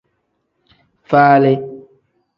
Falii. 1.09 1.57